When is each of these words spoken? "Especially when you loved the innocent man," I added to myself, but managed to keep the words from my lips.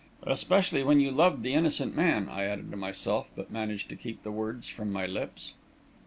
"Especially 0.23 0.81
when 0.83 0.99
you 0.99 1.11
loved 1.11 1.43
the 1.43 1.53
innocent 1.53 1.95
man," 1.95 2.27
I 2.27 2.45
added 2.45 2.71
to 2.71 2.75
myself, 2.75 3.27
but 3.35 3.51
managed 3.51 3.87
to 3.89 3.95
keep 3.95 4.23
the 4.23 4.31
words 4.31 4.67
from 4.67 4.91
my 4.91 5.05
lips. 5.05 5.53